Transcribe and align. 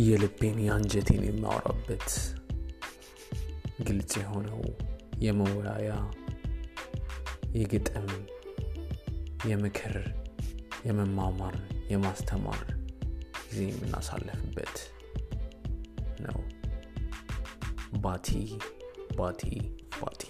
የልቤን 0.00 0.58
የአንጀቴን 0.64 1.22
የማወራበት 1.26 2.08
ግልጽ 3.80 4.12
የሆነው 4.20 4.60
የመወያያ 5.20 5.90
የግጥም 7.54 8.08
የምክር 9.44 9.96
የመማማር 10.86 11.56
የማስተማር 11.90 12.60
ጊዜ 13.46 13.60
የምናሳለፍበት 13.68 14.76
ነው። 16.20 16.38
ባቲ 18.00 18.28
ባቲ 19.16 19.42
ባቲ። 20.00 20.22